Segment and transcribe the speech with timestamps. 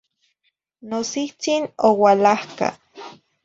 [0.93, 2.75] Nosihtzin oualahca